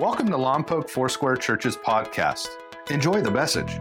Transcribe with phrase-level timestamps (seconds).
[0.00, 2.48] Welcome to Lompoc Foursquare Church's podcast.
[2.88, 3.74] Enjoy the message.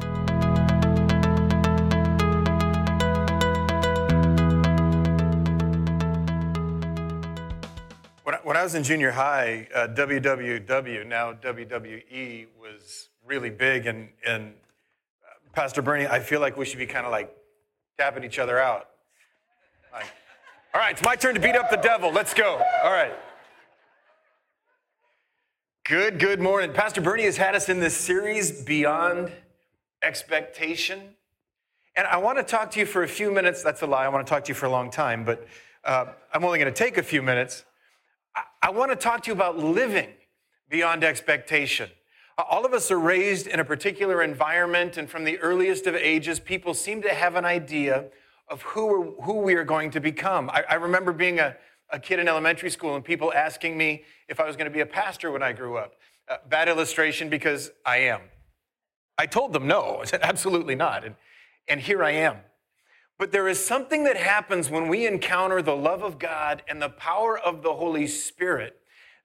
[8.44, 13.86] When I, was in junior high, uh, WWW, now WWE, was really big.
[13.86, 14.56] And, and
[15.24, 17.34] uh, Pastor Bernie, I feel like we should be kind of like
[17.98, 18.90] tapping each other out.
[19.94, 20.08] Like,
[20.74, 22.12] all right, it's my turn to beat up the devil.
[22.12, 22.62] Let's go.
[22.84, 23.14] All right.
[25.90, 26.72] Good, good morning.
[26.72, 29.32] Pastor Bernie has had us in this series, Beyond
[30.04, 31.16] Expectation.
[31.96, 33.64] And I want to talk to you for a few minutes.
[33.64, 34.06] That's a lie.
[34.06, 35.48] I want to talk to you for a long time, but
[35.84, 37.66] uh, I'm only going to take a few minutes.
[38.62, 40.10] I, want to talk to you about living
[40.70, 41.90] beyond expectation.
[42.38, 45.96] Uh, all of us are raised in a particular environment, and from the earliest of
[45.96, 48.06] ages, people seem to have an idea
[48.48, 50.52] of who, who we are going to become.
[50.52, 51.56] I, I remember being a,
[51.92, 54.82] a kid in elementary school and people asking me if I was going to be
[54.82, 55.96] a pastor when I grew up.
[56.28, 58.22] Uh, bad illustration because I am.
[59.18, 59.98] I told them no.
[60.02, 61.04] I said, absolutely not.
[61.04, 61.16] And,
[61.68, 62.38] and here I am.
[63.18, 66.90] But there is something that happens when we encounter the love of God and the
[66.90, 68.78] power of the Holy Spirit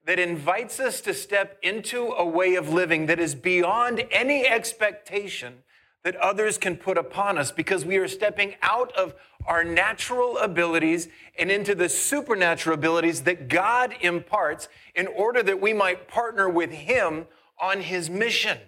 [0.05, 5.63] that invites us to step into a way of living that is beyond any expectation
[6.05, 9.15] that others can put upon us because we are stepping out of
[9.47, 15.73] our natural abilities and into the supernatural abilities that God imparts in order that we
[15.73, 17.25] might partner with Him
[17.59, 18.59] on His mission.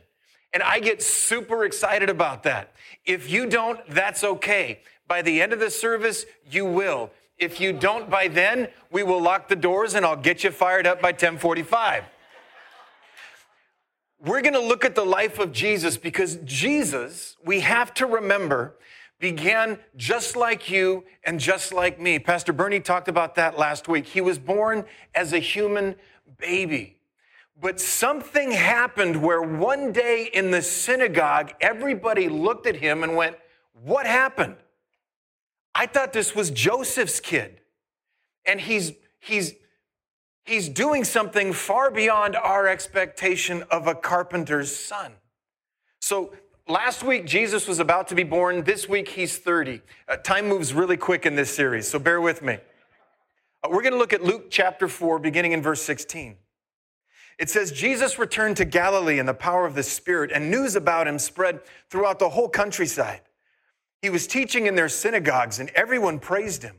[0.51, 2.73] And I get super excited about that.
[3.05, 4.79] If you don't, that's okay.
[5.07, 7.11] By the end of the service, you will.
[7.37, 10.87] If you don't by then, we will lock the doors and I'll get you fired
[10.87, 12.03] up by 1045.
[14.19, 18.75] We're going to look at the life of Jesus because Jesus, we have to remember,
[19.19, 22.17] began just like you and just like me.
[22.17, 24.07] Pastor Bernie talked about that last week.
[24.07, 25.95] He was born as a human
[26.37, 26.97] baby.
[27.59, 33.35] But something happened where one day in the synagogue, everybody looked at him and went,
[33.83, 34.57] What happened?
[35.73, 37.61] I thought this was Joseph's kid.
[38.45, 39.55] And he's, he's,
[40.47, 45.13] he's doing something far beyond our expectation of a carpenter's son.
[45.99, 46.33] So
[46.67, 48.63] last week, Jesus was about to be born.
[48.63, 49.81] This week, he's 30.
[50.07, 52.57] Uh, time moves really quick in this series, so bear with me.
[53.63, 56.37] Uh, we're going to look at Luke chapter 4, beginning in verse 16.
[57.37, 61.07] It says, Jesus returned to Galilee in the power of the Spirit, and news about
[61.07, 61.59] him spread
[61.89, 63.21] throughout the whole countryside.
[64.01, 66.77] He was teaching in their synagogues, and everyone praised him.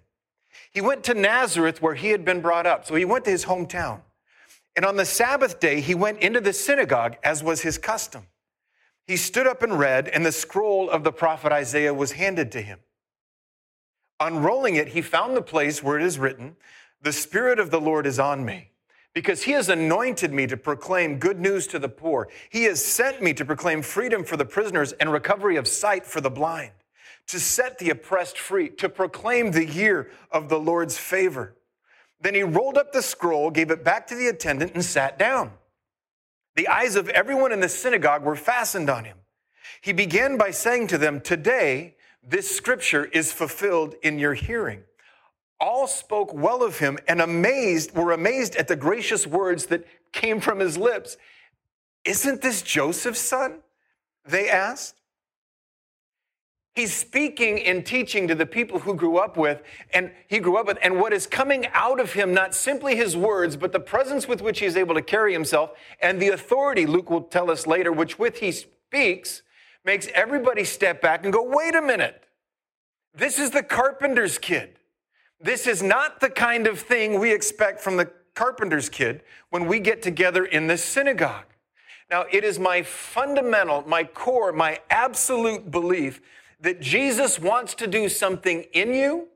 [0.73, 2.87] He went to Nazareth where he had been brought up.
[2.87, 4.03] So he went to his hometown.
[4.77, 8.27] And on the Sabbath day, he went into the synagogue as was his custom.
[9.07, 12.61] He stood up and read, and the scroll of the prophet Isaiah was handed to
[12.61, 12.79] him.
[14.21, 16.57] Unrolling it, he found the place where it is written,
[17.01, 18.71] The Spirit of the Lord is on me,
[19.15, 22.29] because he has anointed me to proclaim good news to the poor.
[22.51, 26.21] He has sent me to proclaim freedom for the prisoners and recovery of sight for
[26.21, 26.73] the blind
[27.29, 31.55] to set the oppressed free, to proclaim the year of the Lord's favor.
[32.21, 35.53] Then he rolled up the scroll, gave it back to the attendant, and sat down.
[36.57, 39.19] The eyes of everyone in the synagogue were fastened on him.
[39.81, 44.83] He began by saying to them, Today, this scripture is fulfilled in your hearing.
[45.61, 50.41] All spoke well of him and amazed, were amazed at the gracious words that came
[50.41, 51.17] from his lips.
[52.05, 53.61] Isn't this Joseph's son?
[54.25, 54.95] They asked.
[56.75, 59.63] He's speaking and teaching to the people who grew up with,
[59.93, 63.17] and he grew up with, and what is coming out of him, not simply his
[63.17, 66.87] words, but the presence with which he is able to carry himself, and the authority,
[66.87, 69.43] Luke will tell us later, which with he speaks,
[69.85, 72.25] makes everybody step back and go, wait a minute.
[73.15, 74.79] This is the carpenter's kid.
[75.41, 79.81] This is not the kind of thing we expect from the carpenter's kid when we
[79.81, 81.47] get together in the synagogue.
[82.11, 86.21] Now, it is my fundamental, my core, my absolute belief
[86.61, 89.29] that Jesus wants to do something in you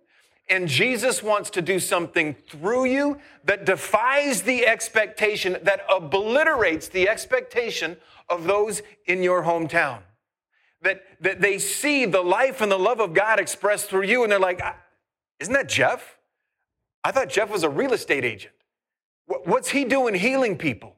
[0.48, 7.08] and Jesus wants to do something through you that defies the expectation, that obliterates the
[7.08, 7.96] expectation
[8.28, 10.00] of those in your hometown.
[10.82, 14.32] That, that they see the life and the love of God expressed through you, and
[14.32, 14.60] they're like,
[15.38, 16.18] Isn't that Jeff?
[17.04, 18.54] I thought Jeff was a real estate agent.
[19.26, 20.96] What's he doing healing people?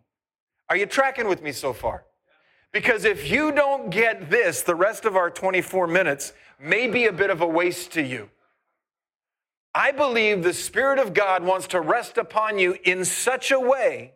[0.68, 2.06] Are you tracking with me so far?
[2.74, 7.12] Because if you don't get this, the rest of our 24 minutes may be a
[7.12, 8.30] bit of a waste to you.
[9.72, 14.14] I believe the Spirit of God wants to rest upon you in such a way,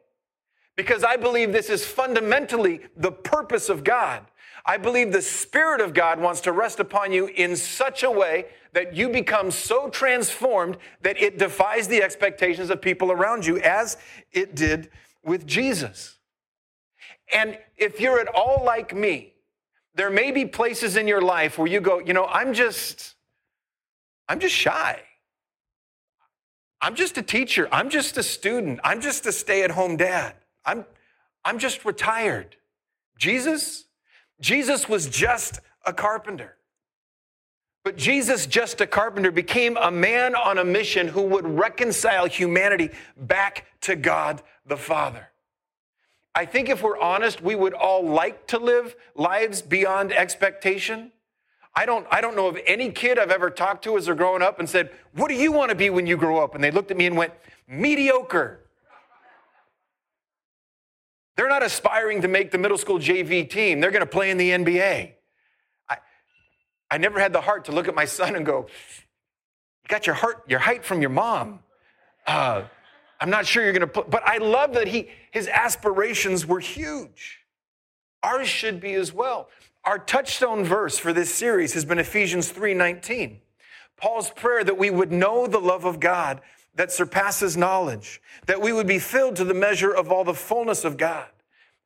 [0.75, 4.27] because I believe this is fundamentally the purpose of God.
[4.67, 8.47] I believe the Spirit of God wants to rest upon you in such a way
[8.73, 13.99] that you become so transformed that it defies the expectations of people around you, as
[14.33, 14.91] it did
[15.23, 16.18] with Jesus.
[17.33, 19.35] And if you're at all like me,
[19.95, 23.15] there may be places in your life where you go, you know, I'm just,
[24.29, 25.01] I'm just shy.
[26.81, 27.69] I'm just a teacher.
[27.73, 28.81] I'm just a student.
[28.85, 30.35] I'm just a stay at home dad.
[30.65, 30.85] I'm,
[31.45, 32.57] I'm just retired.
[33.19, 33.85] Jesus,
[34.41, 36.55] Jesus was just a carpenter.
[37.85, 42.91] But Jesus, just a carpenter, became a man on a mission who would reconcile humanity
[43.17, 45.29] back to God the Father.
[46.39, 51.11] I think if we're honest, we would all like to live lives beyond expectation.
[51.75, 54.41] I don't, I don't know of any kid I've ever talked to as they're growing
[54.41, 56.55] up and said, What do you want to be when you grow up?
[56.55, 57.33] And they looked at me and went,
[57.67, 58.61] Mediocre.
[61.37, 64.37] They're not aspiring to make the middle school JV team, they're going to play in
[64.37, 65.15] the NBA.
[65.89, 65.97] I,
[66.89, 68.69] I never had the heart to look at my son and go,
[69.83, 71.59] You got your heart, your height from your mom.
[72.29, 72.63] Uh,
[73.21, 76.61] I'm not sure you're going to put, but I love that he, his aspirations were
[76.61, 77.41] huge.
[78.23, 79.49] Ours should be as well.
[79.85, 83.39] Our touchstone verse for this series has been Ephesians 3:19.
[83.97, 86.41] Paul's prayer that we would know the love of God
[86.75, 90.85] that surpasses knowledge, that we would be filled to the measure of all the fullness
[90.85, 91.27] of God.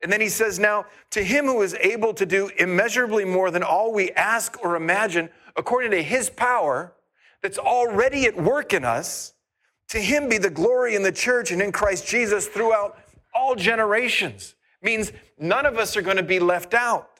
[0.03, 3.63] And then he says, Now, to him who is able to do immeasurably more than
[3.63, 6.93] all we ask or imagine, according to his power
[7.41, 9.32] that's already at work in us,
[9.93, 12.97] to him be the glory in the church and in Christ Jesus throughout
[13.31, 14.55] all generations.
[14.81, 17.11] Means none of us are going to be left out.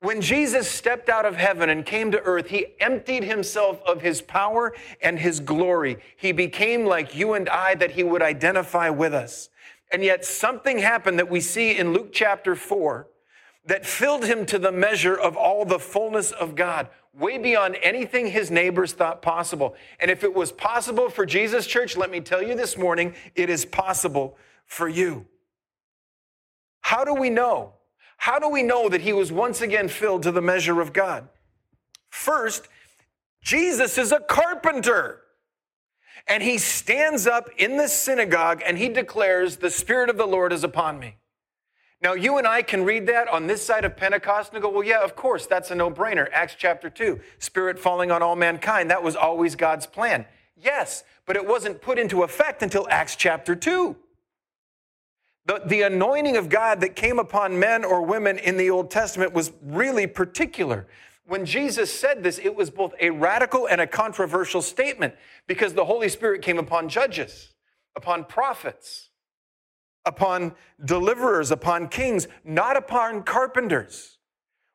[0.00, 4.20] When Jesus stepped out of heaven and came to earth, he emptied himself of his
[4.20, 5.96] power and his glory.
[6.18, 9.48] He became like you and I, that he would identify with us.
[9.90, 13.08] And yet, something happened that we see in Luke chapter 4
[13.66, 18.26] that filled him to the measure of all the fullness of God way beyond anything
[18.26, 19.74] his neighbors thought possible.
[19.98, 23.48] And if it was possible for Jesus, church, let me tell you this morning, it
[23.48, 24.36] is possible
[24.66, 25.26] for you.
[26.82, 27.72] How do we know?
[28.18, 31.28] How do we know that he was once again filled to the measure of God?
[32.08, 32.68] First,
[33.42, 35.22] Jesus is a carpenter.
[36.28, 40.52] And he stands up in the synagogue and he declares, The Spirit of the Lord
[40.52, 41.16] is upon me.
[42.02, 44.84] Now, you and I can read that on this side of Pentecost and go, well,
[44.84, 46.28] yeah, of course, that's a no brainer.
[46.30, 48.90] Acts chapter 2, Spirit falling on all mankind.
[48.90, 50.26] That was always God's plan.
[50.56, 53.96] Yes, but it wasn't put into effect until Acts chapter 2.
[55.46, 59.32] The, the anointing of God that came upon men or women in the Old Testament
[59.32, 60.86] was really particular.
[61.24, 65.14] When Jesus said this, it was both a radical and a controversial statement
[65.46, 67.54] because the Holy Spirit came upon judges,
[67.96, 69.10] upon prophets
[70.06, 70.54] upon
[70.84, 74.18] deliverers, upon kings, not upon carpenters.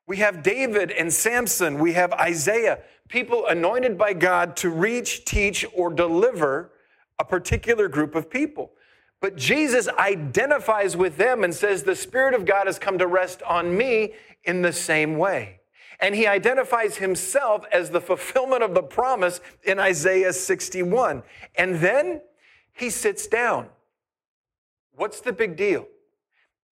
[0.06, 5.66] We have David and Samson, we have Isaiah, people anointed by God to reach, teach,
[5.74, 6.72] or deliver
[7.18, 8.74] a particular group of people.
[9.22, 13.42] But Jesus identifies with them and says, The Spirit of God has come to rest
[13.44, 14.14] on me
[14.44, 15.60] in the same way.
[16.00, 21.22] And he identifies himself as the fulfillment of the promise in Isaiah 61.
[21.56, 22.22] And then
[22.74, 23.70] he sits down.
[24.96, 25.88] What's the big deal?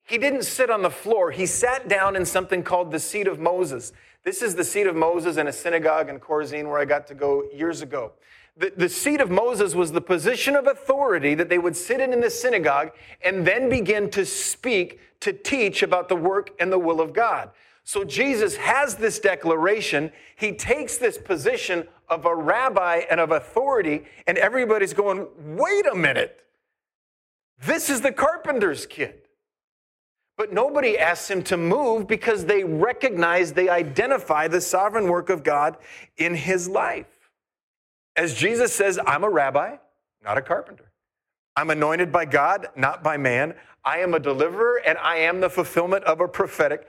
[0.04, 1.32] He didn't sit on the floor.
[1.32, 3.94] He sat down in something called the seat of Moses.
[4.24, 7.14] This is the seat of Moses in a synagogue in Chorazin where I got to
[7.14, 8.14] go years ago.
[8.58, 12.12] The, the seat of Moses was the position of authority that they would sit in
[12.12, 12.92] in the synagogue
[13.24, 17.52] and then begin to speak, to teach about the work and the will of God.
[17.84, 20.12] So Jesus has this declaration.
[20.36, 25.96] He takes this position of a rabbi and of authority, and everybody's going, wait a
[25.96, 26.46] minute.
[27.66, 29.16] This is the carpenter's kid.
[30.38, 35.44] But nobody asks him to move because they recognize, they identify the sovereign work of
[35.44, 35.78] God
[36.18, 37.08] in his life.
[38.16, 39.76] As Jesus says, I'm a rabbi,
[40.24, 40.92] not a carpenter.
[41.56, 43.54] I'm anointed by God, not by man.
[43.84, 46.88] I am a deliverer, and I am the fulfillment of a prophetic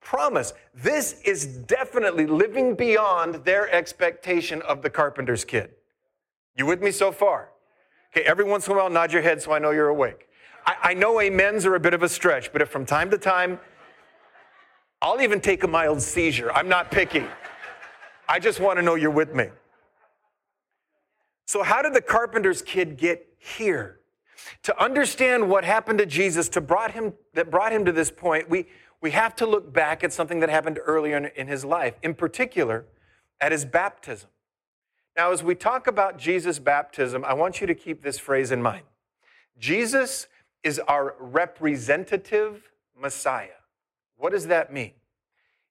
[0.00, 0.52] promise.
[0.74, 5.70] This is definitely living beyond their expectation of the carpenter's kid.
[6.56, 7.49] You with me so far?
[8.12, 10.28] Okay, every once in a while, nod your head so I know you're awake.
[10.66, 13.18] I, I know amens are a bit of a stretch, but if from time to
[13.18, 13.60] time,
[15.00, 16.52] I'll even take a mild seizure.
[16.52, 17.24] I'm not picky.
[18.28, 19.48] I just want to know you're with me.
[21.46, 24.00] So, how did the carpenter's kid get here?
[24.64, 28.48] To understand what happened to Jesus, to brought him, that brought him to this point,
[28.48, 28.66] we,
[29.00, 32.14] we have to look back at something that happened earlier in, in his life, in
[32.14, 32.86] particular,
[33.40, 34.30] at his baptism.
[35.16, 38.62] Now, as we talk about Jesus' baptism, I want you to keep this phrase in
[38.62, 38.84] mind
[39.58, 40.26] Jesus
[40.62, 43.48] is our representative Messiah.
[44.16, 44.92] What does that mean?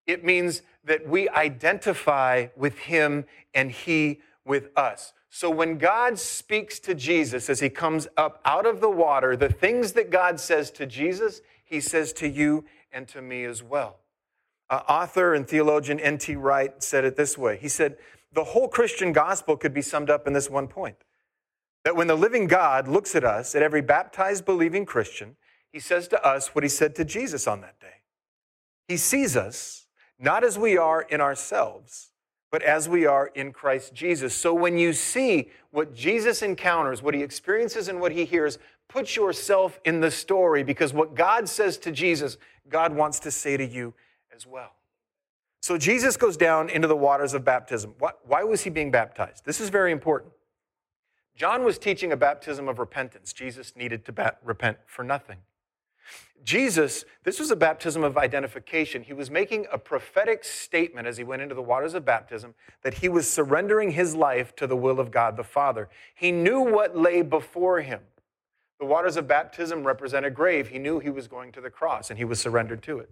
[0.07, 5.13] It means that we identify with him and he with us.
[5.29, 9.49] So when God speaks to Jesus as he comes up out of the water, the
[9.49, 13.97] things that God says to Jesus, he says to you and to me as well.
[14.71, 16.35] Uh, author and theologian N.T.
[16.35, 17.97] Wright said it this way He said,
[18.31, 20.97] The whole Christian gospel could be summed up in this one point
[21.83, 25.37] that when the living God looks at us, at every baptized, believing Christian,
[25.71, 28.03] he says to us what he said to Jesus on that day.
[28.87, 29.87] He sees us
[30.19, 32.11] not as we are in ourselves,
[32.51, 34.35] but as we are in Christ Jesus.
[34.35, 38.57] So when you see what Jesus encounters, what he experiences, and what he hears,
[38.87, 43.55] put yourself in the story because what God says to Jesus, God wants to say
[43.55, 43.93] to you
[44.35, 44.71] as well.
[45.61, 47.95] So Jesus goes down into the waters of baptism.
[48.25, 49.45] Why was he being baptized?
[49.45, 50.33] This is very important.
[51.35, 53.31] John was teaching a baptism of repentance.
[53.31, 55.37] Jesus needed to bat- repent for nothing.
[56.43, 59.03] Jesus, this was a baptism of identification.
[59.03, 62.95] He was making a prophetic statement as he went into the waters of baptism that
[62.95, 65.89] he was surrendering his life to the will of God the Father.
[66.15, 68.01] He knew what lay before him.
[68.79, 70.69] The waters of baptism represent a grave.
[70.69, 73.09] He knew he was going to the cross and he was surrendered to it.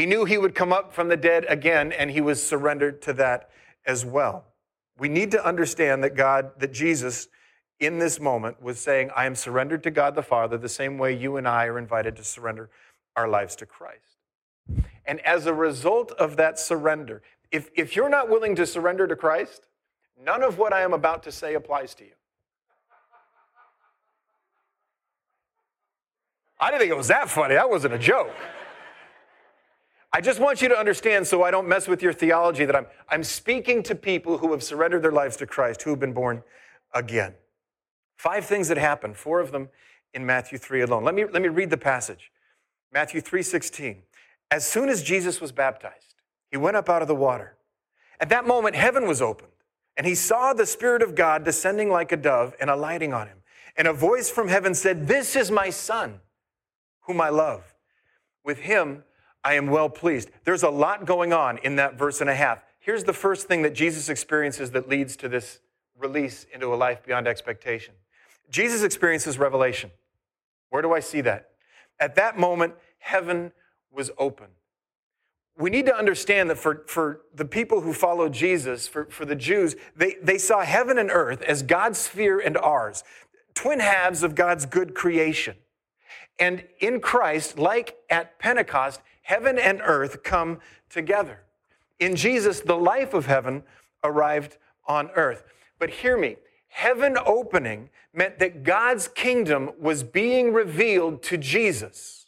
[0.00, 3.12] He knew he would come up from the dead again and he was surrendered to
[3.12, 3.50] that
[3.84, 4.46] as well.
[4.98, 7.28] We need to understand that God, that Jesus,
[7.80, 11.14] in this moment was saying, I am surrendered to God the Father the same way
[11.14, 12.70] you and I are invited to surrender
[13.14, 14.16] our lives to Christ.
[15.04, 17.20] And as a result of that surrender,
[17.52, 19.66] if, if you're not willing to surrender to Christ,
[20.24, 22.12] none of what I am about to say applies to you.
[26.58, 27.56] I didn't think it was that funny.
[27.56, 28.32] That wasn't a joke.
[30.12, 32.86] I just want you to understand so I don't mess with your theology that I'm,
[33.08, 36.42] I'm speaking to people who have surrendered their lives to Christ, who have been born
[36.92, 37.34] again.
[38.16, 39.68] Five things that happen, four of them
[40.12, 41.04] in Matthew 3 alone.
[41.04, 42.30] Let me, let me read the passage.
[42.92, 44.02] Matthew 3:16.
[44.50, 46.14] As soon as Jesus was baptized,
[46.50, 47.56] he went up out of the water.
[48.18, 49.52] At that moment, heaven was opened,
[49.96, 53.38] and he saw the Spirit of God descending like a dove and alighting on him.
[53.76, 56.20] And a voice from heaven said, This is my Son,
[57.02, 57.74] whom I love.
[58.44, 59.04] With him
[59.42, 60.30] I am well pleased.
[60.44, 62.62] There's a lot going on in that verse and a half.
[62.78, 65.60] Here's the first thing that Jesus experiences that leads to this
[65.98, 67.94] release into a life beyond expectation.
[68.50, 69.90] Jesus experiences revelation.
[70.70, 71.50] Where do I see that?
[71.98, 73.52] At that moment, heaven
[73.90, 74.46] was open.
[75.58, 79.36] We need to understand that for, for the people who followed Jesus, for, for the
[79.36, 83.04] Jews, they, they saw heaven and earth as God's sphere and ours,
[83.52, 85.56] twin halves of God's good creation.
[86.38, 91.40] And in Christ, like at Pentecost, heaven and earth come together.
[91.98, 93.62] In Jesus, the life of heaven
[94.02, 94.56] arrived
[94.86, 95.44] on earth.
[95.78, 96.36] But hear me,
[96.68, 102.26] heaven opening meant that God's kingdom was being revealed to Jesus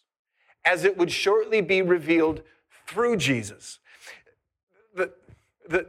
[0.64, 2.42] as it would shortly be revealed
[2.86, 3.78] through Jesus.
[4.94, 5.12] The,
[5.68, 5.86] the,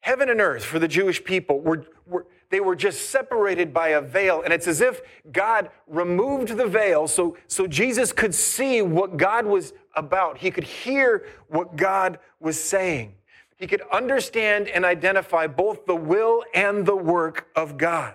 [0.00, 4.00] heaven and earth for the Jewish people were, were, they were just separated by a
[4.00, 4.42] veil.
[4.42, 5.00] And it's as if
[5.32, 10.38] God removed the veil so, so Jesus could see what God was about.
[10.38, 13.14] He could hear what God was saying.
[13.56, 18.14] He could understand and identify both the will and the work of God.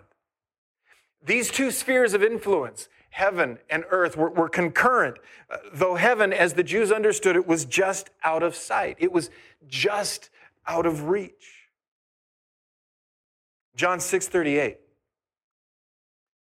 [1.24, 5.18] These two spheres of influence, heaven and earth, were, were concurrent,
[5.50, 8.98] uh, though heaven, as the Jews understood it, was just out of sight.
[9.00, 9.30] It was
[9.68, 10.30] just
[10.68, 11.55] out of reach.
[13.76, 14.78] John 6 38.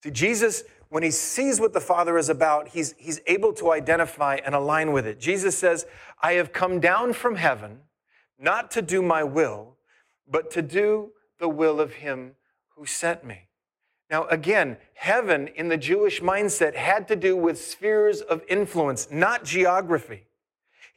[0.03, 4.39] See, Jesus, when he sees what the Father is about, he's, he's able to identify
[4.43, 5.19] and align with it.
[5.19, 5.85] Jesus says,
[6.21, 7.79] I have come down from heaven
[8.37, 9.77] not to do my will,
[10.27, 12.35] but to do the will of him
[12.75, 13.47] who sent me.
[14.09, 19.45] Now, again, heaven in the Jewish mindset had to do with spheres of influence, not
[19.45, 20.25] geography.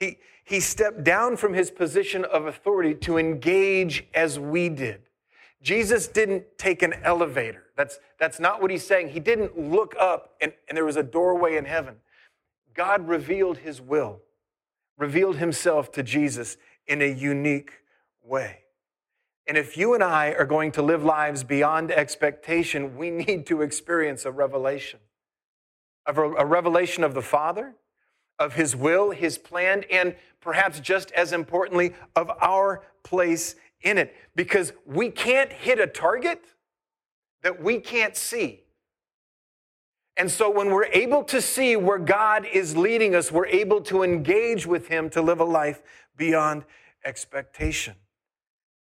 [0.01, 5.03] He, he stepped down from his position of authority to engage as we did.
[5.65, 7.65] Jesus didn't take an elevator.
[7.75, 9.09] That's, that's not what he's saying.
[9.09, 11.97] He didn't look up and, and there was a doorway in heaven.
[12.75, 14.21] God revealed his will,
[14.99, 17.73] revealed himself to Jesus in a unique
[18.23, 18.59] way.
[19.47, 23.63] And if you and I are going to live lives beyond expectation, we need to
[23.63, 25.01] experience a revelation
[26.07, 27.75] of a, revelation of the Father,
[28.39, 34.15] of His will, His plan, and perhaps just as importantly, of our place in it.
[34.35, 36.45] Because we can't hit a target
[37.43, 38.65] that we can't see.
[40.17, 44.03] And so when we're able to see where God is leading us, we're able to
[44.03, 45.83] engage with Him to live a life
[46.17, 46.65] beyond
[47.05, 47.95] expectation.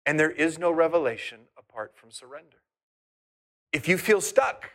[0.05, 2.57] And there is no revelation apart from surrender.
[3.71, 4.69] If you feel stuck,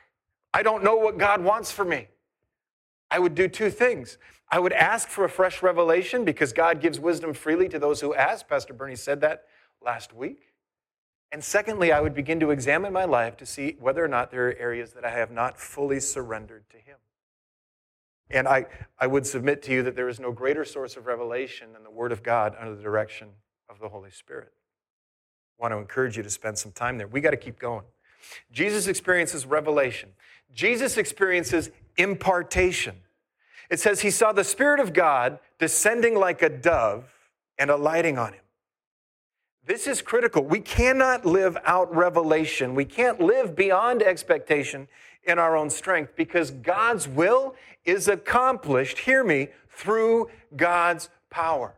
[0.55, 2.09] I don't know what God wants for me,
[3.11, 4.19] I would do two things.
[4.50, 8.15] I would ask for a fresh revelation because God gives wisdom freely to those who
[8.15, 8.49] ask.
[8.49, 9.45] Pastor Bernie said that
[9.82, 10.54] last week.
[11.30, 14.49] And secondly, I would begin to examine my life to see whether or not there
[14.49, 16.97] are areas that I have not fully surrendered to Him.
[18.30, 18.66] And I,
[18.99, 21.90] I would submit to you that there is no greater source of revelation than the
[21.90, 23.28] Word of God under the direction
[23.68, 24.52] of the Holy Spirit.
[25.58, 27.08] I want to encourage you to spend some time there.
[27.08, 27.85] We got to keep going.
[28.52, 30.11] Jesus experiences revelation,
[30.54, 32.97] Jesus experiences impartation.
[33.70, 37.04] It says he saw the Spirit of God descending like a dove
[37.58, 38.40] and alighting on him.
[39.68, 40.42] This is critical.
[40.42, 42.75] We cannot live out revelation.
[42.75, 44.88] We can't live beyond expectation
[45.25, 51.75] in our own strength because God's will is accomplished, hear me, through God's power.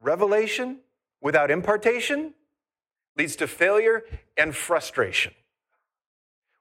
[0.00, 0.78] Revelation
[1.20, 2.32] without impartation
[3.18, 4.04] leads to failure
[4.38, 5.34] and frustration.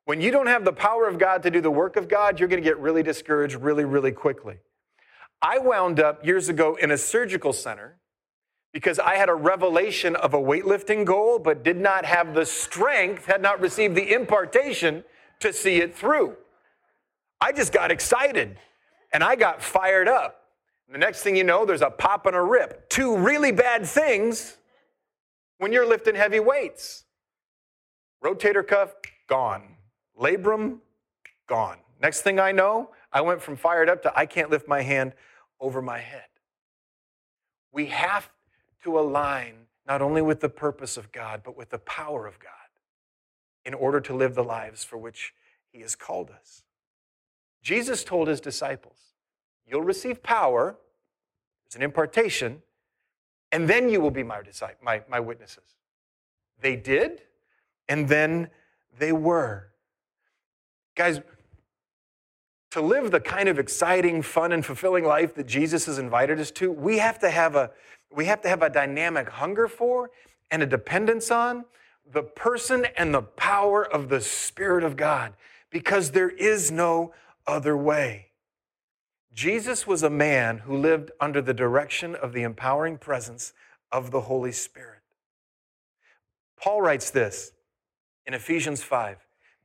[0.04, 2.50] When you don't have the power of God to do the work of God, you're
[2.50, 4.58] going to get really discouraged really, really quickly.
[5.42, 7.98] I wound up years ago in a surgical center
[8.74, 13.26] because I had a revelation of a weightlifting goal, but did not have the strength,
[13.26, 15.04] had not received the impartation
[15.40, 16.38] to see it through.
[17.42, 18.58] I just got excited
[19.12, 20.38] and I got fired up.
[20.90, 22.90] the next thing you know, there's a pop and a rip.
[22.90, 24.58] Two really bad things
[25.58, 27.06] when you're lifting heavy weights.
[28.24, 28.94] Rotator cuff,
[29.28, 29.76] gone.
[30.20, 30.80] Labrum,
[31.48, 31.78] gone.
[32.02, 35.14] Next thing I know, I went from fired up to I can't lift my hand
[35.62, 36.24] over my head.
[37.72, 38.30] We have
[38.84, 39.54] to align
[39.88, 42.52] not only with the purpose of God, but with the power of God
[43.64, 45.34] in order to live the lives for which
[45.72, 46.64] He has called us.
[47.62, 48.98] Jesus told His disciples,
[49.68, 50.76] You'll receive power,
[51.66, 52.62] it's an impartation,
[53.52, 55.76] and then you will be my, disciples, my, my witnesses.
[56.60, 57.22] They did,
[57.88, 58.50] and then
[58.98, 59.68] they were.
[60.96, 61.22] Guys,
[62.72, 66.52] to live the kind of exciting, fun, and fulfilling life that Jesus has invited us
[66.52, 67.72] to, we have to have a,
[68.14, 70.10] we have, to have a dynamic hunger for
[70.50, 71.66] and a dependence on
[72.12, 75.34] the person and the power of the Spirit of God
[75.70, 77.14] because there is no
[77.46, 78.28] other way.
[79.34, 83.54] Jesus was a man who lived under the direction of the empowering presence
[83.92, 85.00] of the Holy Spirit.
[86.58, 87.52] Paul writes this
[88.26, 89.18] in Ephesians 5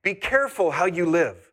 [0.03, 1.51] Be careful how you live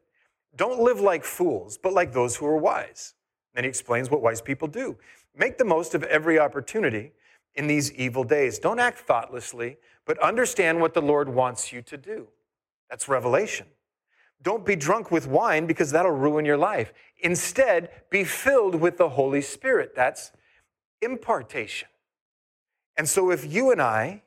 [0.56, 3.16] don't live like fools, but like those who are wise.
[3.54, 4.98] Then he explains what wise people do.
[5.36, 7.12] Make the most of every opportunity
[7.56, 8.60] in these evil days.
[8.60, 12.28] Don't act thoughtlessly, but understand what the Lord wants you to do.
[12.90, 13.68] That's revelation.
[14.42, 16.94] Don't be drunk with wine because that'll ruin your life.
[17.22, 19.94] Instead, be filled with the Holy Spirit.
[19.96, 20.32] That's
[21.02, 21.88] impartation.
[22.98, 24.24] And so, if you and I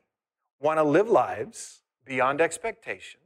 [0.61, 3.21] want to live lives beyond expectation,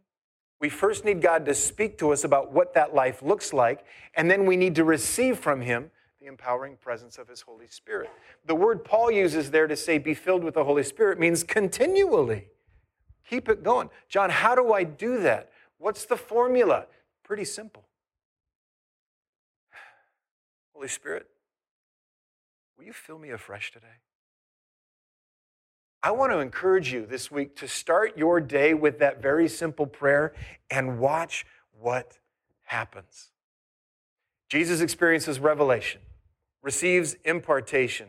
[0.61, 4.31] we first need God to speak to us about what that life looks like, and
[4.31, 8.11] then we need to receive from Him the empowering presence of His Holy Spirit.
[8.44, 12.49] The word Paul uses there to say, be filled with the Holy Spirit, means continually.
[13.29, 13.88] Keep it going.
[14.09, 15.51] John, how do I do that?
[15.79, 16.87] What's the formula?
[17.23, 17.87] Pretty simple.
[20.75, 21.27] Holy Spirit,
[22.77, 23.87] will you fill me afresh today?
[26.03, 29.87] I want to encourage you this week to start your day with that very simple
[29.87, 30.33] prayer
[30.71, 31.45] and watch
[31.79, 32.19] what
[32.65, 33.31] happens.
[34.49, 36.01] Jesus experiences revelation,
[36.63, 38.07] receives impartation,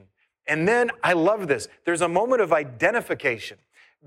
[0.48, 1.68] and then I love this.
[1.86, 3.58] There's a moment of identification.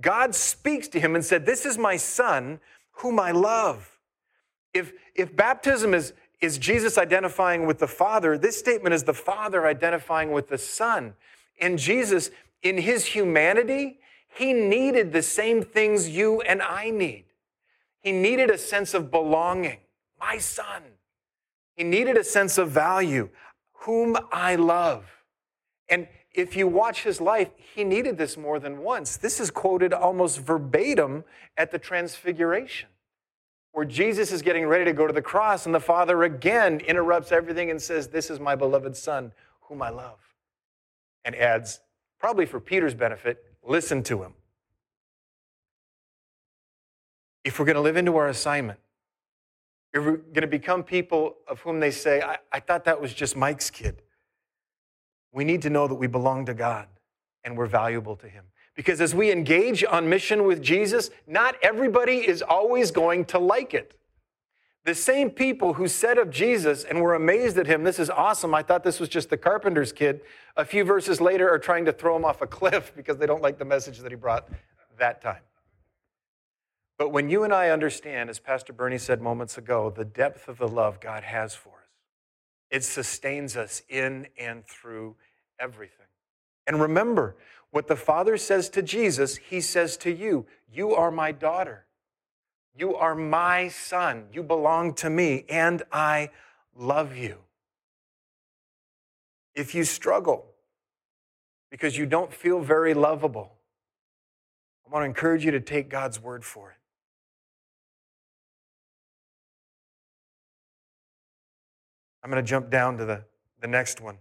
[0.01, 2.61] God speaks to him and said, This is my son
[2.99, 3.99] whom I love.
[4.73, 9.67] If, if baptism is, is Jesus identifying with the Father, this statement is the Father
[9.67, 11.15] identifying with the Son.
[11.61, 12.31] And Jesus
[12.65, 17.27] in his humanity, he needed the same things you and I need.
[18.01, 19.79] He needed a sense of belonging,
[20.19, 20.83] my son.
[21.77, 23.29] He needed a sense of value,
[23.73, 25.05] whom I love.
[25.89, 29.17] And if you watch his life, he needed this more than once.
[29.17, 31.25] This is quoted almost verbatim
[31.57, 32.89] at the Transfiguration,
[33.73, 37.31] where Jesus is getting ready to go to the cross, and the Father again interrupts
[37.31, 40.19] everything and says, This is my beloved Son, whom I love.
[41.25, 41.81] And adds,
[42.25, 44.33] probably for Peter's benefit, listen to him.
[47.45, 48.79] If we're going to live into our assignment,
[49.93, 53.13] if we're going to become people of whom they say, I, I thought that was
[53.13, 54.01] just Mike's kid,
[55.35, 56.89] we need to know that we belong to God
[57.45, 58.45] and we're valuable to Him.
[58.75, 63.75] Because as we engage on mission with Jesus, not everybody is always going to like
[63.75, 63.99] it.
[64.85, 68.55] The same people who said of Jesus and were amazed at him, This is awesome.
[68.55, 70.21] I thought this was just the carpenter's kid,
[70.57, 73.43] a few verses later are trying to throw him off a cliff because they don't
[73.43, 74.49] like the message that he brought
[74.99, 75.41] that time.
[76.99, 80.59] But when you and I understand, as Pastor Bernie said moments ago, the depth of
[80.59, 81.75] the love God has for us,
[82.71, 85.17] it sustains us in and through
[85.59, 86.07] everything.
[86.67, 87.37] And remember,
[87.71, 91.87] what the Father says to Jesus, he says to you, You are my daughter.
[92.77, 94.27] You are my son.
[94.33, 96.31] You belong to me, and I
[96.77, 97.39] love you.
[99.55, 100.47] If you struggle
[101.71, 103.53] because you don't feel very lovable,
[104.87, 106.77] I want to encourage you to take God's word for it.
[112.23, 113.25] I'm going to jump down to the,
[113.61, 114.19] the next one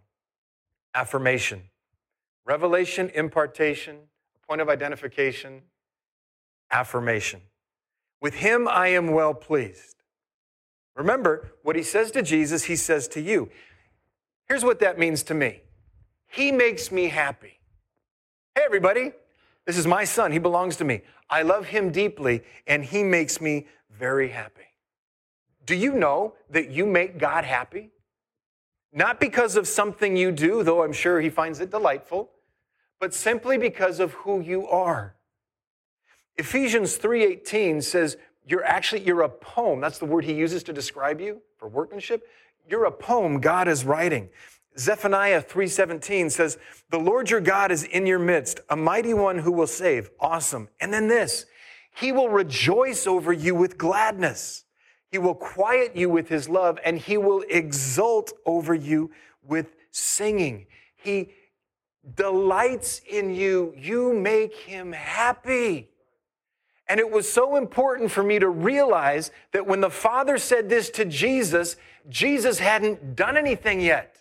[0.93, 1.63] affirmation.
[2.45, 3.97] Revelation, impartation,
[4.47, 5.61] point of identification,
[6.69, 7.41] affirmation.
[8.23, 9.97] With him I am well pleased.
[10.95, 13.49] Remember, what he says to Jesus, he says to you.
[14.47, 15.61] Here's what that means to me
[16.27, 17.59] He makes me happy.
[18.55, 19.11] Hey, everybody,
[19.65, 20.31] this is my son.
[20.31, 21.01] He belongs to me.
[21.29, 24.69] I love him deeply, and he makes me very happy.
[25.65, 27.91] Do you know that you make God happy?
[28.93, 32.29] Not because of something you do, though I'm sure he finds it delightful,
[33.01, 35.15] but simply because of who you are.
[36.37, 39.79] Ephesians 3:18 says you're actually you're a poem.
[39.79, 42.27] That's the word he uses to describe you for workmanship.
[42.67, 44.29] You're a poem God is writing.
[44.77, 46.57] Zephaniah 3:17 says,
[46.89, 50.69] "The Lord your God is in your midst, a mighty one who will save." Awesome.
[50.79, 51.45] And then this,
[51.95, 54.65] he will rejoice over you with gladness.
[55.11, 59.11] He will quiet you with his love and he will exult over you
[59.43, 60.65] with singing.
[60.95, 61.35] He
[62.15, 63.75] delights in you.
[63.77, 65.92] You make him happy.
[66.87, 70.89] And it was so important for me to realize that when the Father said this
[70.91, 71.75] to Jesus,
[72.09, 74.17] Jesus hadn't done anything yet,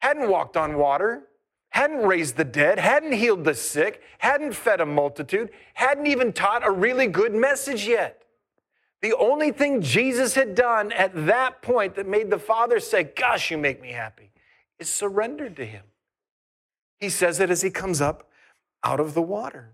[0.00, 1.24] hadn't walked on water,
[1.70, 6.66] hadn't raised the dead, hadn't healed the sick, hadn't fed a multitude, hadn't even taught
[6.66, 8.22] a really good message yet.
[9.02, 13.50] The only thing Jesus had done at that point that made the Father say, Gosh,
[13.50, 14.30] you make me happy,
[14.78, 15.84] is surrendered to Him.
[16.98, 18.28] He says it as He comes up
[18.84, 19.72] out of the water.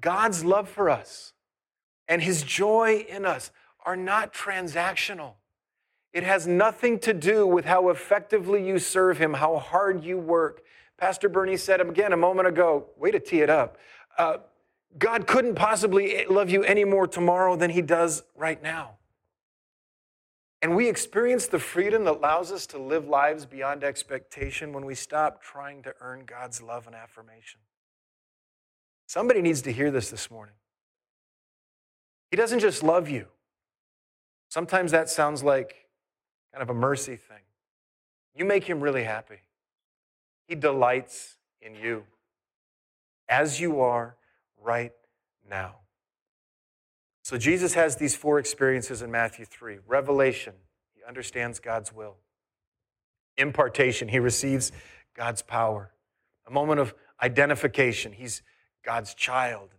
[0.00, 1.32] God's love for us
[2.08, 3.50] and His joy in us
[3.84, 5.34] are not transactional.
[6.12, 10.62] It has nothing to do with how effectively you serve Him, how hard you work.
[10.96, 13.76] Pastor Bernie said again a moment ago, way to tee it up.
[14.16, 14.38] Uh,
[14.98, 18.92] God couldn't possibly love you any more tomorrow than he does right now.
[20.62, 24.94] And we experience the freedom that allows us to live lives beyond expectation when we
[24.94, 27.60] stop trying to earn God's love and affirmation.
[29.06, 30.54] Somebody needs to hear this this morning.
[32.30, 33.26] He doesn't just love you.
[34.48, 35.86] Sometimes that sounds like
[36.52, 37.42] kind of a mercy thing.
[38.34, 39.40] You make him really happy.
[40.48, 42.04] He delights in you
[43.28, 44.16] as you are
[44.62, 44.92] right
[45.48, 45.76] now.
[47.22, 50.54] So Jesus has these four experiences in Matthew 3 revelation,
[50.94, 52.16] he understands God's will.
[53.36, 54.70] Impartation, he receives
[55.14, 55.90] God's power.
[56.46, 58.42] A moment of identification, he's
[58.86, 59.70] God's child.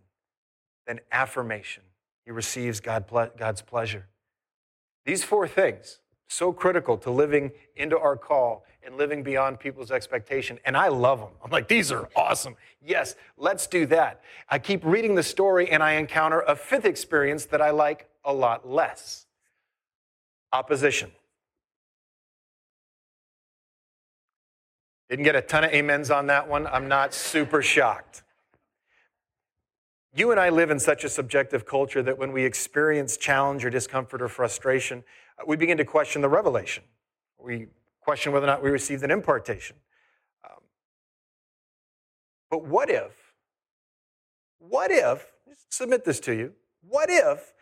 [0.86, 1.82] Then affirmation,
[2.24, 4.06] he receives God, God's pleasure.
[5.04, 10.58] These four things, so critical to living into our call and living beyond people's expectation.
[10.64, 11.30] And I love them.
[11.42, 12.54] I'm like, these are awesome.
[12.82, 14.20] Yes, let's do that.
[14.48, 18.32] I keep reading the story and I encounter a fifth experience that I like a
[18.32, 19.26] lot less
[20.52, 21.10] opposition.
[25.08, 26.66] Didn't get a ton of amens on that one.
[26.66, 28.22] I'm not super shocked.
[30.14, 33.70] You and I live in such a subjective culture that when we experience challenge or
[33.70, 35.04] discomfort or frustration,
[35.46, 36.82] we begin to question the revelation.
[37.38, 37.66] We
[38.00, 39.76] question whether or not we received an impartation.
[40.44, 40.62] Um,
[42.50, 43.12] but what if,
[44.58, 45.26] what if,
[45.68, 47.52] submit this to you, what if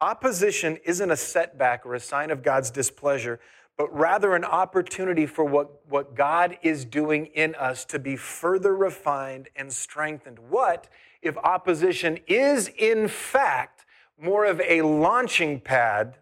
[0.00, 3.38] opposition isn't a setback or a sign of God's displeasure,
[3.76, 8.76] but rather an opportunity for what, what God is doing in us to be further
[8.76, 10.38] refined and strengthened?
[10.38, 10.88] What
[11.22, 13.84] if opposition is, in fact,
[14.20, 16.18] more of a launching pad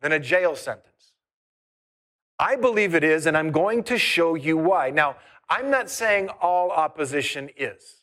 [0.00, 1.12] than a jail sentence?
[2.38, 4.90] I believe it is, and I'm going to show you why.
[4.90, 5.16] Now,
[5.48, 7.99] I'm not saying all opposition is,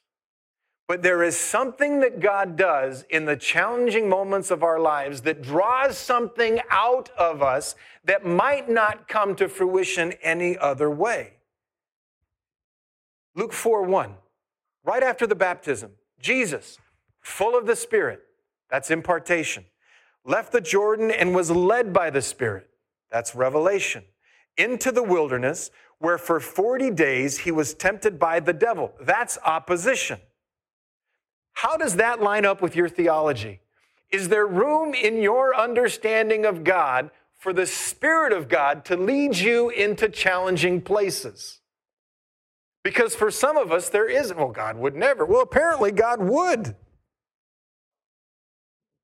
[0.88, 5.42] but there is something that God does in the challenging moments of our lives that
[5.42, 11.34] draws something out of us that might not come to fruition any other way.
[13.36, 14.16] Luke 4 1,
[14.86, 16.78] right after the baptism, Jesus,
[17.20, 18.22] full of the Spirit,
[18.70, 19.66] that's impartation,
[20.26, 22.70] left the Jordan and was led by the Spirit,
[23.12, 24.04] that's revelation
[24.58, 25.70] into the wilderness
[26.00, 28.94] where for 40 days he was tempted by the devil.
[29.02, 30.20] That's opposition.
[31.58, 33.62] How does that line up with your theology?
[34.12, 39.36] Is there room in your understanding of God for the Spirit of God to lead
[39.36, 41.62] you into challenging places?
[42.84, 44.38] Because for some of us, there isn't.
[44.38, 45.26] Well, God would never.
[45.26, 46.76] Well, apparently, God would.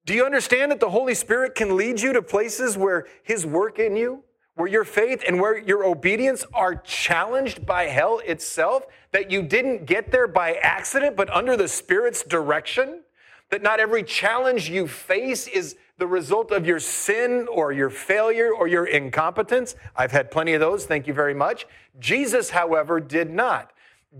[0.06, 3.80] Do you understand that the Holy Spirit can lead you to places where His work
[3.80, 8.86] in you, where your faith and where your obedience are challenged by hell itself?
[9.12, 13.02] That you didn't get there by accident, but under the Spirit's direction?
[13.50, 18.52] That not every challenge you face is the result of your sin or your failure
[18.52, 19.76] or your incompetence?
[19.96, 21.68] I've had plenty of those, thank you very much.
[22.00, 23.72] Jesus, however, did not.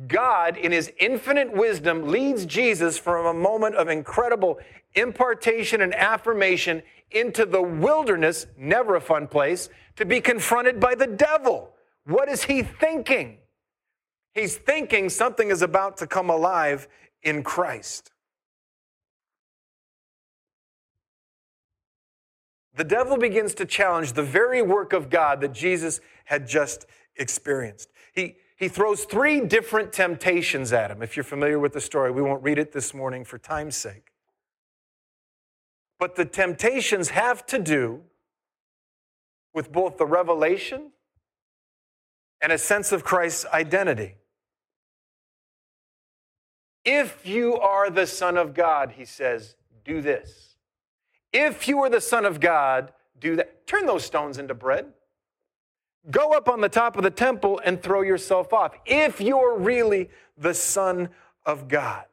[0.08, 4.60] God, in his infinite wisdom, leads Jesus from a moment of incredible
[4.96, 11.08] impartation and affirmation into the wilderness, never a fun place, to be confronted by the
[11.08, 11.74] devil.
[12.06, 13.38] What is he thinking?
[14.34, 16.88] He's thinking something is about to come alive
[17.22, 18.12] in Christ.
[22.76, 27.90] The devil begins to challenge the very work of God that Jesus had just experienced.
[28.14, 31.04] He, he throws three different temptations at him.
[31.04, 34.14] If you're familiar with the story, we won't read it this morning for time's sake.
[36.00, 38.04] But the temptations have to do
[39.54, 40.92] with both the revelation
[42.42, 44.16] and a sense of Christ's identity.
[46.86, 50.56] If you are the Son of God, he says, do this.
[51.34, 53.68] If you are the Son of God, do that.
[53.68, 54.86] Turn those stones into bread.
[56.12, 60.10] Go up on the top of the temple and throw yourself off if you're really
[60.38, 61.10] the Son
[61.46, 62.06] of God.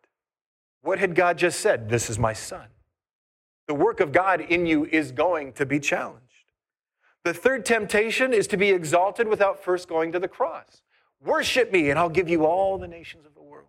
[0.83, 1.89] What had God just said?
[1.89, 2.67] This is my Son.
[3.67, 6.25] The work of God in you is going to be challenged.
[7.25, 10.83] The third temptation is to be exalted without first going to the cross.
[11.23, 13.69] Worship me, and I'll give you all the nations of the world.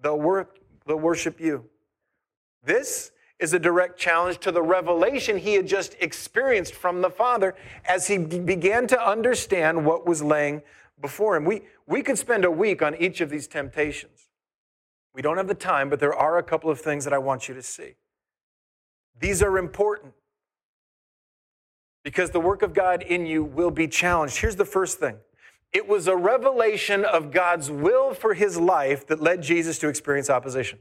[0.00, 1.64] They'll, work, they'll worship you.
[2.62, 7.54] This is a direct challenge to the revelation he had just experienced from the Father
[7.86, 10.62] as he began to understand what was laying
[11.00, 11.44] before him.
[11.44, 14.28] We, we could spend a week on each of these temptations.
[15.14, 17.48] We don't have the time, but there are a couple of things that I want
[17.48, 17.94] you to see.
[19.20, 20.14] These are important
[22.04, 24.38] because the work of God in you will be challenged.
[24.38, 25.16] Here's the first thing
[25.72, 30.30] it was a revelation of God's will for his life that led Jesus to experience
[30.30, 30.78] opposition.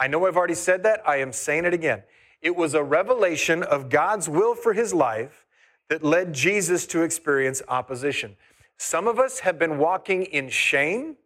[0.00, 1.02] I know I've already said that.
[1.06, 2.02] I am saying it again.
[2.40, 5.46] It was a revelation of God's will for his life
[5.90, 8.36] that led Jesus to experience opposition.
[8.78, 11.16] Some of us have been walking in shame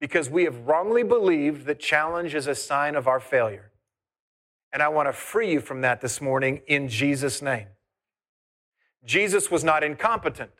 [0.00, 3.70] because we have wrongly believed that challenge is a sign of our failure.
[4.72, 7.68] And I want to free you from that this morning in Jesus' name.
[9.04, 10.50] Jesus was not incompetent.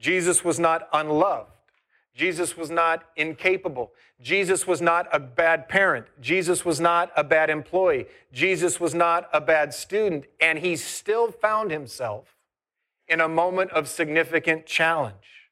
[0.00, 1.52] Jesus was not unloved.
[2.18, 3.92] Jesus was not incapable.
[4.20, 6.06] Jesus was not a bad parent.
[6.20, 8.06] Jesus was not a bad employee.
[8.32, 10.24] Jesus was not a bad student.
[10.40, 12.34] And he still found himself
[13.06, 15.46] in a moment of significant challenge.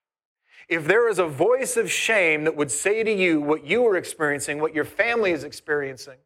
[0.69, 3.97] If there is a voice of shame that would say to you what you are
[3.97, 6.19] experiencing, what your family is experiencing,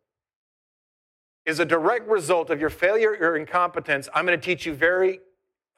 [1.44, 5.20] is a direct result of your failure or incompetence, I'm going to teach you very,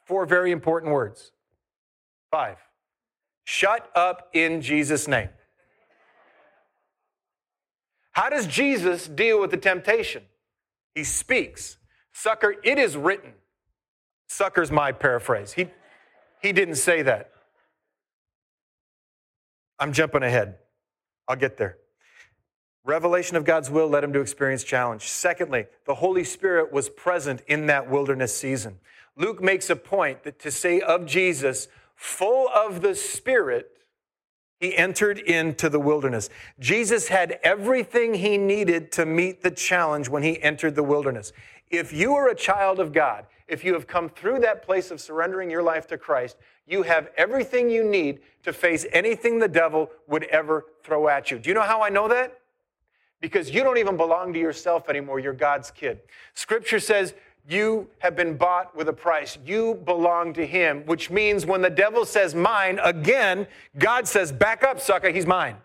[0.06, 1.32] four very important words.
[2.30, 2.58] Five.
[3.44, 5.28] Shut up in Jesus' name.
[8.12, 10.22] How does Jesus deal with the temptation?
[10.94, 11.78] He speaks.
[12.12, 13.32] Sucker, it is written.
[14.28, 15.52] Sucker's my paraphrase.
[15.52, 15.68] He,
[16.42, 17.30] he didn't say that.
[19.78, 20.56] I'm jumping ahead.
[21.26, 21.78] I'll get there.
[22.84, 25.08] Revelation of God's will led him to experience challenge.
[25.08, 28.78] Secondly, the Holy Spirit was present in that wilderness season.
[29.16, 31.68] Luke makes a point that to say of Jesus,
[32.02, 33.70] full of the Spirit,
[34.58, 36.28] he entered into the wilderness.
[36.58, 41.32] Jesus had everything he needed to meet the challenge when he entered the wilderness.
[41.70, 45.00] If you are a child of God, if you have come through that place of
[45.00, 46.36] surrendering your life to Christ,
[46.66, 51.38] you have everything you need to face anything the devil would ever throw at you.
[51.38, 52.40] Do you know how I know that?
[53.20, 55.20] Because you don't even belong to yourself anymore.
[55.20, 56.00] You're God's kid.
[56.34, 57.14] Scripture says
[57.48, 59.38] you have been bought with a price.
[59.44, 63.46] You belong to him, which means when the devil says mine, again,
[63.78, 65.56] God says, back up, sucker, he's mine.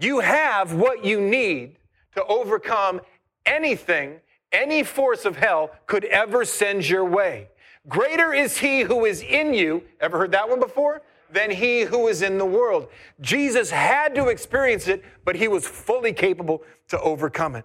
[0.00, 1.76] You have what you need
[2.14, 3.00] to overcome
[3.44, 4.20] anything
[4.52, 7.48] any force of hell could ever send your way.
[7.88, 9.82] Greater is he who is in you.
[10.00, 11.02] Ever heard that one before?
[11.30, 12.88] Than he who is in the world.
[13.20, 17.64] Jesus had to experience it, but he was fully capable to overcome it.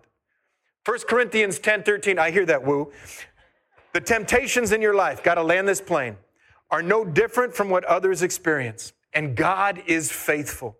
[0.85, 2.91] 1 Corinthians 10 13, I hear that woo.
[3.93, 6.17] The temptations in your life, got to land this plane,
[6.69, 8.91] are no different from what others experience.
[9.13, 10.77] And God is faithful.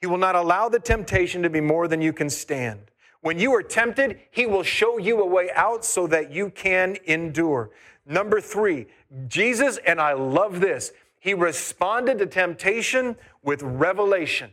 [0.00, 2.90] He will not allow the temptation to be more than you can stand.
[3.20, 6.96] When you are tempted, He will show you a way out so that you can
[7.04, 7.70] endure.
[8.06, 8.86] Number three,
[9.28, 14.50] Jesus, and I love this, He responded to temptation with revelation.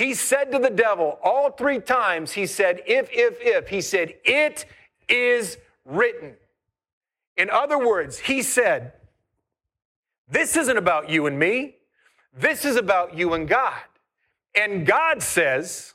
[0.00, 3.68] He said to the devil all three times, he said, if, if, if.
[3.68, 4.64] He said, it
[5.10, 6.36] is written.
[7.36, 8.94] In other words, he said,
[10.26, 11.74] this isn't about you and me.
[12.32, 13.82] This is about you and God.
[14.54, 15.92] And God says,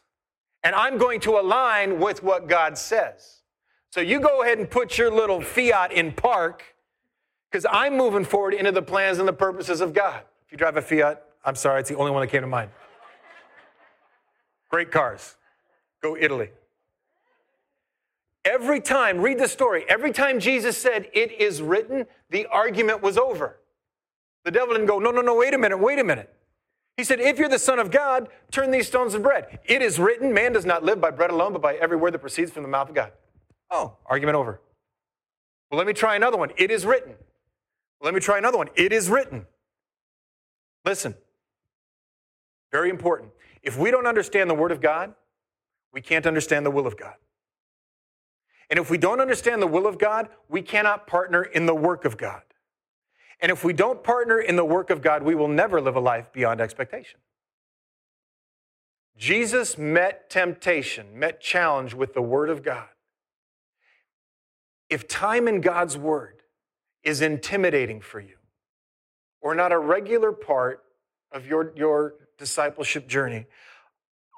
[0.64, 3.42] and I'm going to align with what God says.
[3.90, 6.62] So you go ahead and put your little fiat in park
[7.50, 10.22] because I'm moving forward into the plans and the purposes of God.
[10.46, 12.70] If you drive a Fiat, I'm sorry, it's the only one that came to mind.
[14.70, 15.36] Great cars.
[16.02, 16.50] Go Italy.
[18.44, 23.18] Every time, read the story, every time Jesus said, It is written, the argument was
[23.18, 23.58] over.
[24.44, 26.32] The devil didn't go, No, no, no, wait a minute, wait a minute.
[26.96, 29.60] He said, If you're the Son of God, turn these stones to bread.
[29.66, 32.20] It is written, man does not live by bread alone, but by every word that
[32.20, 33.12] proceeds from the mouth of God.
[33.72, 34.62] Oh, argument over.
[35.72, 36.52] Well, let me try another one.
[36.56, 37.16] It is written.
[38.00, 38.70] Well, let me try another one.
[38.76, 39.48] It is written.
[40.86, 41.16] Listen,
[42.72, 43.32] very important.
[43.66, 45.16] If we don't understand the Word of God,
[45.92, 47.16] we can't understand the will of God.
[48.70, 52.06] And if we don't understand the will of God, we cannot partner in the work
[52.06, 52.42] of God.
[53.42, 56.00] And if we don't partner in the work of God, we will never live a
[56.00, 57.20] life beyond expectation.
[59.18, 62.88] Jesus met temptation, met challenge with the Word of God.
[64.90, 66.42] If time in God's Word
[67.04, 68.36] is intimidating for you,
[69.42, 70.84] or not a regular part
[71.32, 73.48] of your, your discipleship journey,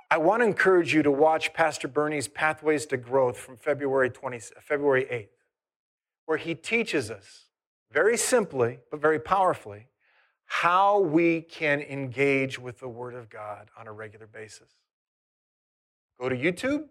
[0.10, 4.40] I want to encourage you to watch Pastor Bernie's Pathways to Growth from February, 20,
[4.62, 5.28] February 8th,
[6.26, 7.48] where he teaches us
[7.92, 9.88] very simply, but very powerfully,
[10.46, 14.70] how we can engage with the Word of God on a regular basis.
[16.20, 16.86] Go to YouTube,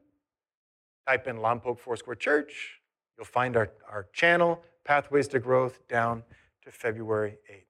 [1.09, 2.81] type in Lompoc Foursquare Church.
[3.17, 6.23] You'll find our, our channel, Pathways to Growth, down
[6.65, 7.63] to February 8th.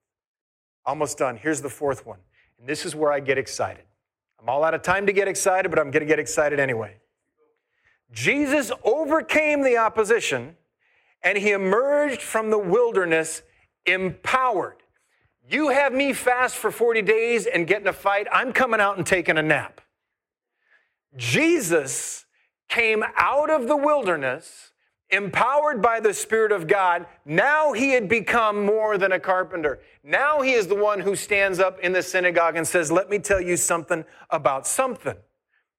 [0.85, 1.37] Almost done.
[1.37, 2.19] Here's the fourth one.
[2.59, 3.83] And this is where I get excited.
[4.39, 6.97] I'm all out of time to get excited, but I'm going to get excited anyway.
[8.11, 10.55] Jesus overcame the opposition
[11.23, 13.41] and he emerged from the wilderness
[13.85, 14.77] empowered.
[15.49, 18.97] You have me fast for 40 days and get in a fight, I'm coming out
[18.97, 19.81] and taking a nap.
[21.15, 22.25] Jesus
[22.69, 24.71] came out of the wilderness
[25.09, 27.05] empowered by the Spirit of God.
[27.25, 29.79] Now he had become more than a carpenter.
[30.03, 33.19] Now he is the one who stands up in the synagogue and says, Let me
[33.19, 35.15] tell you something about something.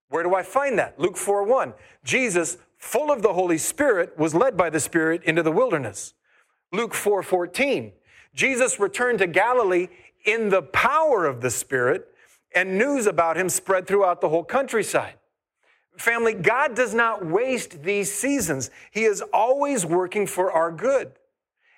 [0.09, 0.99] Where do I find that?
[0.99, 1.75] Luke 4 1.
[2.05, 6.15] Jesus full of the Holy Spirit, was led by the Spirit into the wilderness.
[6.73, 7.93] Luke 4 14.
[8.35, 9.89] Jesus returned to Galilee
[10.25, 12.09] in the power of the Spirit,
[12.55, 15.15] and news about him spread throughout the whole countryside.
[15.99, 18.71] Family, God does not waste these seasons.
[18.91, 21.13] He is always working for our good.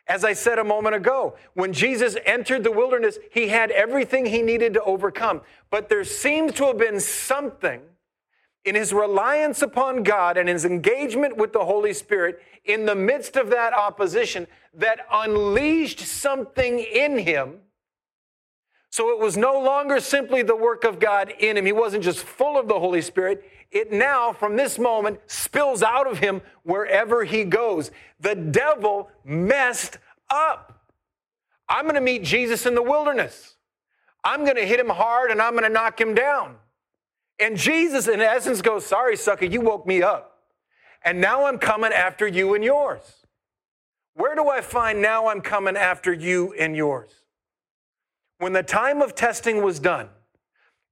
[0.06, 4.42] As I said a moment ago, when Jesus entered the wilderness, he had everything he
[4.42, 5.40] needed to overcome.
[5.70, 7.80] But there seems to have been something
[8.64, 13.36] in his reliance upon God and his engagement with the Holy Spirit in the midst
[13.36, 17.60] of that opposition that unleashed something in him.
[18.90, 21.64] So it was no longer simply the work of God in him.
[21.64, 23.44] He wasn't just full of the Holy Spirit.
[23.70, 27.92] It now, from this moment, spills out of him wherever he goes.
[28.18, 29.98] The devil messed
[30.28, 30.88] up.
[31.68, 33.54] I'm going to meet Jesus in the wilderness.
[34.24, 36.56] I'm going to hit him hard and I'm going to knock him down.
[37.38, 40.38] And Jesus, in essence, goes, Sorry, sucker, you woke me up.
[41.04, 43.24] And now I'm coming after you and yours.
[44.14, 47.19] Where do I find now I'm coming after you and yours?
[48.40, 50.08] When the time of testing was done,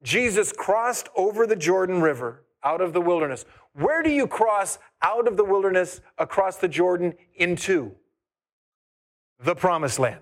[0.02, 3.46] Jesus crossed over the Jordan River out of the wilderness.
[3.72, 7.94] Where do you cross out of the wilderness across the Jordan into?
[9.40, 10.20] The promised land.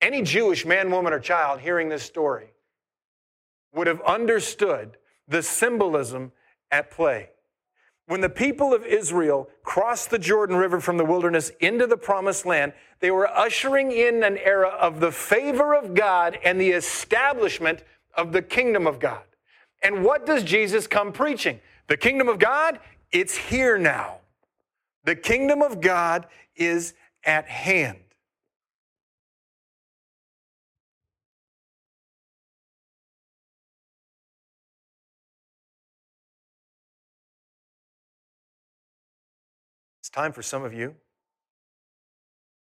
[0.00, 2.52] Any Jewish man, woman, or child hearing this story
[3.74, 6.30] would have understood the symbolism
[6.70, 7.30] at play.
[8.08, 12.46] When the people of Israel crossed the Jordan River from the wilderness into the promised
[12.46, 17.84] land, they were ushering in an era of the favor of God and the establishment
[18.14, 19.20] of the kingdom of God.
[19.82, 21.60] And what does Jesus come preaching?
[21.88, 22.80] The kingdom of God,
[23.12, 24.20] it's here now.
[25.04, 26.26] The kingdom of God
[26.56, 27.98] is at hand.
[40.18, 40.96] Time for some of you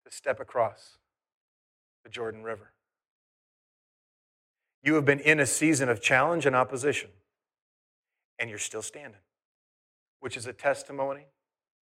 [0.05, 0.97] to step across
[2.05, 2.71] the Jordan River.
[4.81, 7.09] You have been in a season of challenge and opposition,
[8.39, 9.19] and you're still standing,
[10.21, 11.25] which is a testimony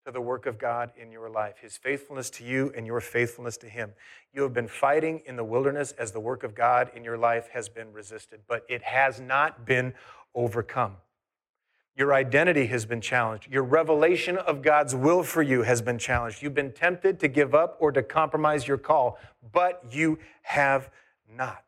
[0.05, 3.55] to the work of God in your life, His faithfulness to you and your faithfulness
[3.59, 3.93] to Him.
[4.33, 7.47] You have been fighting in the wilderness as the work of God in your life
[7.53, 9.93] has been resisted, but it has not been
[10.35, 10.97] overcome.
[11.97, 13.51] Your identity has been challenged.
[13.51, 16.43] Your revelation of God's will for you has been challenged.
[16.43, 19.17] You've been tempted to give up or to compromise your call,
[19.51, 20.91] but you have
[21.35, 21.63] not.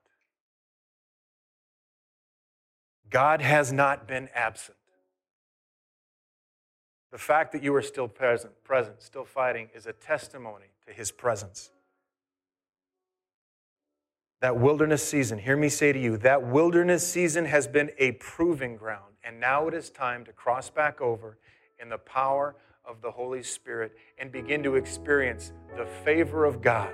[3.10, 4.78] God has not been absent.
[7.12, 11.12] The fact that you are still present, present, still fighting, is a testimony to his
[11.12, 11.72] presence.
[14.42, 18.78] That wilderness season, hear me say to you, that wilderness season has been a proving
[18.78, 21.38] ground, and now it is time to cross back over
[21.82, 26.94] in the power of the Holy Spirit and begin to experience the favor of God,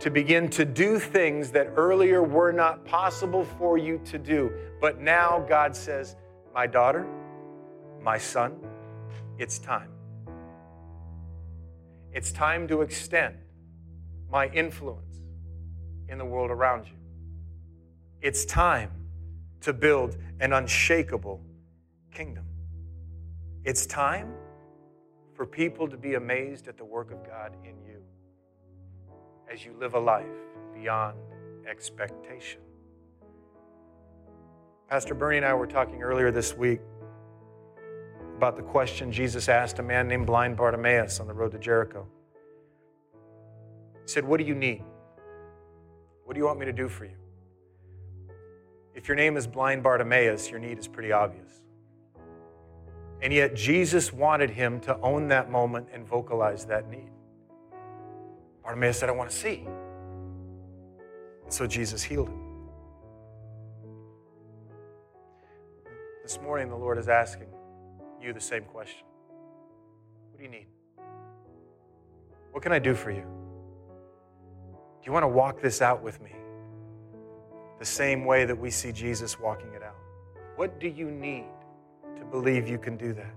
[0.00, 4.52] to begin to do things that earlier were not possible for you to do.
[4.78, 6.14] But now God says,
[6.54, 7.06] My daughter,
[8.02, 8.54] my son,
[9.38, 9.88] it's time.
[12.12, 13.36] It's time to extend
[14.30, 15.05] my influence
[16.08, 16.96] in the world around you.
[18.20, 18.90] It's time
[19.60, 21.40] to build an unshakable
[22.12, 22.44] kingdom.
[23.64, 24.32] It's time
[25.34, 28.02] for people to be amazed at the work of God in you
[29.52, 30.26] as you live a life
[30.74, 31.18] beyond
[31.68, 32.60] expectation.
[34.88, 36.80] Pastor Bernie and I were talking earlier this week
[38.36, 42.06] about the question Jesus asked a man named blind Bartimaeus on the road to Jericho.
[44.04, 44.84] He said, What do you need?
[46.26, 47.14] What do you want me to do for you?
[48.96, 51.62] If your name is blind Bartimaeus, your need is pretty obvious.
[53.22, 57.10] And yet, Jesus wanted him to own that moment and vocalize that need.
[58.64, 59.68] Bartimaeus said, I want to see.
[61.44, 62.42] And so Jesus healed him.
[66.24, 67.46] This morning, the Lord is asking,
[68.20, 69.06] you the same question
[70.32, 70.66] What do you need?
[72.50, 73.24] What can I do for you?
[75.06, 76.32] You want to walk this out with me?
[77.78, 79.94] The same way that we see Jesus walking it out.
[80.56, 81.46] What do you need
[82.18, 83.34] to believe you can do that?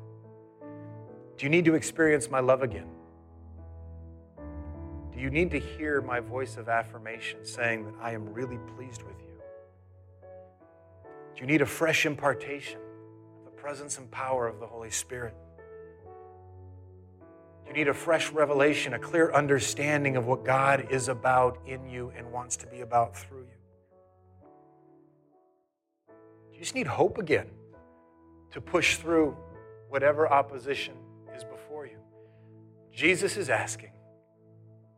[1.38, 2.90] Do you need to experience my love again?
[5.14, 9.04] Do you need to hear my voice of affirmation saying that I am really pleased
[9.04, 9.28] with you?
[11.36, 12.80] Do you need a fresh impartation
[13.38, 15.36] of the presence and power of the Holy Spirit.
[17.70, 22.12] You need a fresh revelation, a clear understanding of what God is about in you
[22.18, 23.60] and wants to be about through you.
[26.52, 27.46] You just need hope again
[28.52, 29.38] to push through
[29.88, 30.96] whatever opposition
[31.38, 32.00] is before you.
[32.92, 33.92] Jesus is asking,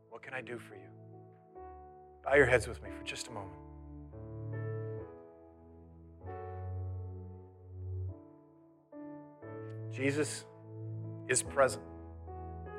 [0.10, 1.62] What can I do for you?
[2.24, 3.52] Bow your heads with me for just a moment.
[9.92, 10.46] Jesus
[11.28, 11.91] is present.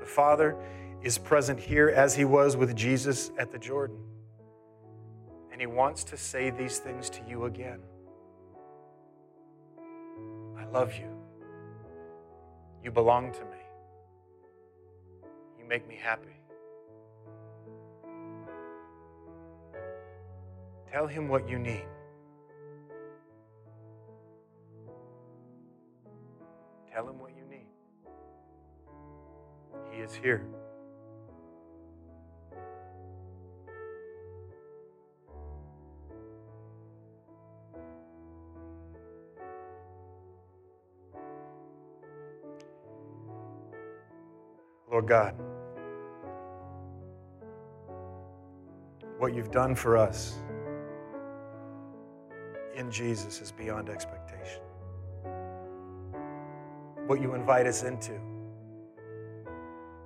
[0.02, 0.56] The Father
[1.00, 3.98] is present here as he was with Jesus at the Jordan.
[5.52, 7.78] And he wants to say these things to you again.
[10.58, 11.08] I love you.
[12.82, 13.62] You belong to me.
[15.56, 16.36] You make me happy.
[20.90, 21.86] Tell him what you need.
[26.92, 27.31] Tell him what
[30.02, 30.44] is here.
[44.90, 45.34] Lord God,
[49.18, 50.34] what you've done for us
[52.74, 54.60] in Jesus is beyond expectation
[57.06, 58.31] what you invite us into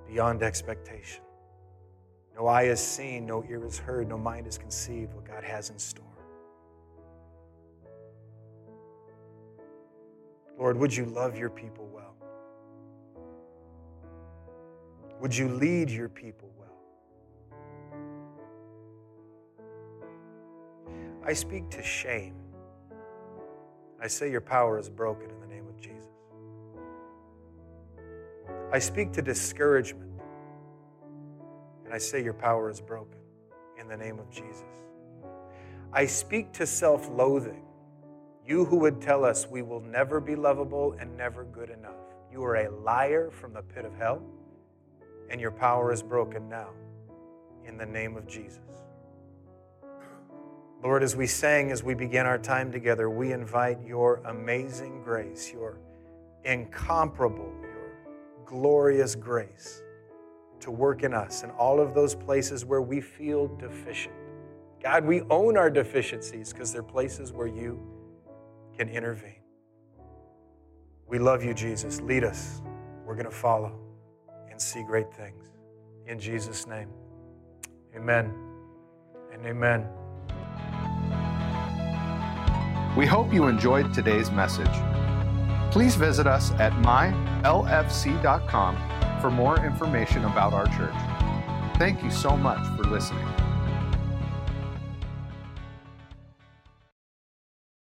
[0.07, 1.23] beyond expectation.
[2.35, 5.69] No eye has seen, no ear has heard, no mind has conceived what God has
[5.69, 6.05] in store.
[10.57, 12.15] Lord, would you love your people well?
[15.19, 16.67] Would you lead your people well?
[21.25, 22.35] I speak to shame.
[24.01, 25.31] I say your power is broken
[28.71, 30.11] I speak to discouragement.
[31.85, 33.19] And I say, Your power is broken
[33.79, 34.63] in the name of Jesus.
[35.93, 37.63] I speak to self loathing.
[38.45, 41.95] You who would tell us we will never be lovable and never good enough.
[42.31, 44.21] You are a liar from the pit of hell,
[45.29, 46.69] and your power is broken now
[47.65, 48.59] in the name of Jesus.
[50.83, 55.51] Lord, as we sang, as we begin our time together, we invite your amazing grace,
[55.51, 55.79] your
[56.45, 57.51] incomparable,
[58.47, 59.83] glorious grace
[60.61, 64.15] to work in us in all of those places where we feel deficient.
[64.81, 67.79] God, we own our deficiencies because they're places where you
[68.77, 69.41] can intervene.
[71.07, 72.01] We love you, Jesus.
[72.01, 72.61] Lead us.
[73.05, 73.79] We're going to follow
[74.49, 75.43] and see great things.
[76.07, 76.89] In Jesus' name,
[77.95, 78.33] amen
[79.33, 79.87] and amen.
[82.95, 85.06] We hope you enjoyed today's message.
[85.77, 87.21] Please visit us at mylfc.com
[89.21, 90.95] for more information about our church.
[91.77, 93.46] Thank you so much for listening.